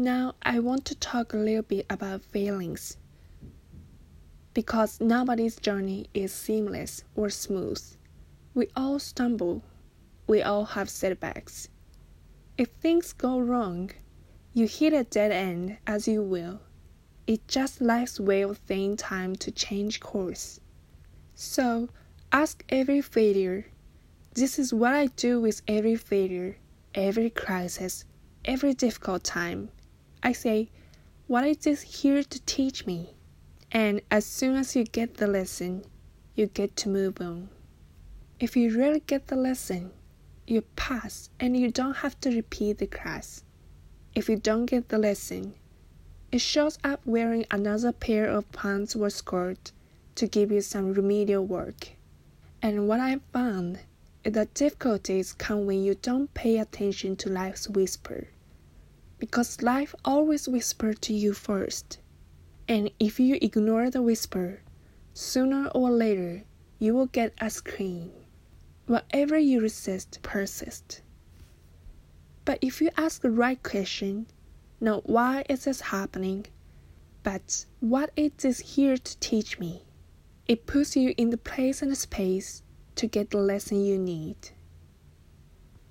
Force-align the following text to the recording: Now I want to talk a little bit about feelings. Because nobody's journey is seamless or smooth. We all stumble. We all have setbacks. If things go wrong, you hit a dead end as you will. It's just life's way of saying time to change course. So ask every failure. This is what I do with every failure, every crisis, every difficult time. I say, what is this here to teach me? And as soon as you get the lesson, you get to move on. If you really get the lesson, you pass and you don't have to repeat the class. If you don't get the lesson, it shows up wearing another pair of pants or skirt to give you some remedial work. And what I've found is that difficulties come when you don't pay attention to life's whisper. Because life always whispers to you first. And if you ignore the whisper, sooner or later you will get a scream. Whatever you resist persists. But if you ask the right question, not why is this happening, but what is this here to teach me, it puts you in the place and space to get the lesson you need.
Now 0.00 0.34
I 0.42 0.60
want 0.60 0.86
to 0.86 0.94
talk 0.94 1.34
a 1.34 1.36
little 1.36 1.60
bit 1.60 1.84
about 1.90 2.24
feelings. 2.24 2.96
Because 4.54 4.98
nobody's 4.98 5.56
journey 5.56 6.06
is 6.14 6.32
seamless 6.32 7.04
or 7.14 7.28
smooth. 7.28 7.82
We 8.54 8.68
all 8.74 8.98
stumble. 8.98 9.62
We 10.26 10.40
all 10.40 10.64
have 10.64 10.88
setbacks. 10.88 11.68
If 12.56 12.68
things 12.68 13.12
go 13.12 13.40
wrong, 13.40 13.90
you 14.54 14.66
hit 14.66 14.94
a 14.94 15.04
dead 15.04 15.32
end 15.32 15.76
as 15.86 16.08
you 16.08 16.22
will. 16.22 16.62
It's 17.26 17.44
just 17.46 17.82
life's 17.82 18.18
way 18.18 18.40
of 18.40 18.58
saying 18.66 18.96
time 18.96 19.36
to 19.36 19.50
change 19.50 20.00
course. 20.00 20.60
So 21.34 21.90
ask 22.32 22.64
every 22.70 23.02
failure. 23.02 23.66
This 24.32 24.58
is 24.58 24.72
what 24.72 24.94
I 24.94 25.08
do 25.08 25.42
with 25.42 25.60
every 25.68 25.96
failure, 25.96 26.56
every 26.94 27.28
crisis, 27.28 28.06
every 28.46 28.72
difficult 28.72 29.24
time. 29.24 29.68
I 30.22 30.32
say, 30.32 30.68
what 31.26 31.46
is 31.46 31.58
this 31.58 31.82
here 31.82 32.22
to 32.22 32.40
teach 32.42 32.86
me? 32.86 33.14
And 33.72 34.02
as 34.10 34.26
soon 34.26 34.56
as 34.56 34.74
you 34.74 34.84
get 34.84 35.18
the 35.18 35.26
lesson, 35.26 35.84
you 36.34 36.46
get 36.46 36.76
to 36.76 36.88
move 36.88 37.20
on. 37.20 37.48
If 38.38 38.56
you 38.56 38.76
really 38.76 39.00
get 39.00 39.28
the 39.28 39.36
lesson, 39.36 39.92
you 40.46 40.62
pass 40.76 41.30
and 41.38 41.56
you 41.56 41.70
don't 41.70 41.98
have 41.98 42.20
to 42.22 42.30
repeat 42.30 42.78
the 42.78 42.86
class. 42.86 43.44
If 44.14 44.28
you 44.28 44.36
don't 44.36 44.66
get 44.66 44.88
the 44.88 44.98
lesson, 44.98 45.54
it 46.32 46.40
shows 46.40 46.78
up 46.82 47.00
wearing 47.04 47.46
another 47.50 47.92
pair 47.92 48.28
of 48.28 48.50
pants 48.52 48.96
or 48.96 49.08
skirt 49.10 49.72
to 50.16 50.26
give 50.26 50.50
you 50.50 50.60
some 50.60 50.92
remedial 50.92 51.44
work. 51.44 51.90
And 52.60 52.88
what 52.88 53.00
I've 53.00 53.22
found 53.32 53.78
is 54.24 54.32
that 54.32 54.52
difficulties 54.54 55.32
come 55.32 55.66
when 55.66 55.82
you 55.82 55.94
don't 55.94 56.34
pay 56.34 56.58
attention 56.58 57.16
to 57.16 57.30
life's 57.30 57.68
whisper. 57.68 58.28
Because 59.20 59.62
life 59.62 59.94
always 60.04 60.48
whispers 60.48 60.98
to 61.02 61.12
you 61.12 61.34
first. 61.34 61.98
And 62.66 62.90
if 62.98 63.20
you 63.20 63.38
ignore 63.40 63.90
the 63.90 64.02
whisper, 64.02 64.62
sooner 65.14 65.68
or 65.68 65.90
later 65.90 66.42
you 66.78 66.94
will 66.94 67.06
get 67.06 67.34
a 67.38 67.50
scream. 67.50 68.10
Whatever 68.86 69.38
you 69.38 69.60
resist 69.60 70.18
persists. 70.22 71.02
But 72.44 72.58
if 72.62 72.80
you 72.80 72.90
ask 72.96 73.20
the 73.20 73.30
right 73.30 73.62
question, 73.62 74.26
not 74.80 75.08
why 75.08 75.44
is 75.48 75.64
this 75.64 75.82
happening, 75.82 76.46
but 77.22 77.66
what 77.80 78.10
is 78.16 78.32
this 78.38 78.60
here 78.60 78.96
to 78.96 79.18
teach 79.18 79.58
me, 79.58 79.82
it 80.48 80.66
puts 80.66 80.96
you 80.96 81.14
in 81.18 81.30
the 81.30 81.36
place 81.36 81.82
and 81.82 81.96
space 81.96 82.62
to 82.96 83.06
get 83.06 83.30
the 83.30 83.38
lesson 83.38 83.84
you 83.84 83.98
need. 83.98 84.50